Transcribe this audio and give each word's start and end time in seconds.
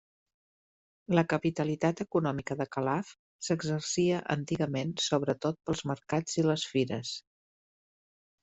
La 1.17 1.23
capitalitat 1.33 2.01
econòmica 2.05 2.57
de 2.63 2.67
Calaf 2.77 3.11
s'exercia 3.49 4.23
antigament 4.39 4.97
sobretot 5.09 5.63
pels 5.69 5.85
mercats 5.95 6.43
i 6.43 6.47
les 6.53 6.69
fires. 6.73 7.17